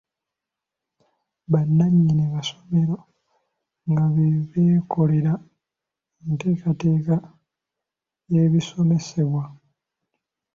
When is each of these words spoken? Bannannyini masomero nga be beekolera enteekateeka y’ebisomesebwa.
Bannannyini 1.51 2.25
masomero 2.35 2.97
nga 3.89 4.05
be 4.13 4.25
beekolera 4.51 5.33
enteekateeka 6.27 7.15
y’ebisomesebwa. 8.31 9.43